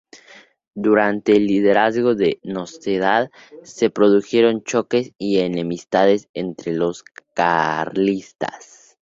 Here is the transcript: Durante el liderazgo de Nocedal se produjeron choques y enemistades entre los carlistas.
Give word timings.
Durante 0.73 1.33
el 1.35 1.45
liderazgo 1.45 2.15
de 2.15 2.39
Nocedal 2.41 3.29
se 3.61 3.91
produjeron 3.91 4.63
choques 4.63 5.11
y 5.19 5.37
enemistades 5.41 6.27
entre 6.33 6.73
los 6.73 7.03
carlistas. 7.35 8.97